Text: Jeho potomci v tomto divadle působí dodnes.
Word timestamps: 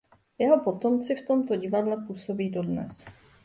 Jeho 0.41 0.57
potomci 0.65 1.15
v 1.15 1.27
tomto 1.27 1.55
divadle 1.55 2.05
působí 2.07 2.49
dodnes. 2.49 3.05